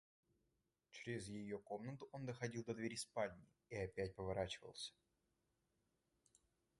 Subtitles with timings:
[0.89, 4.93] Чрез ее комнату он доходил до двери спальни и опять поворачивался.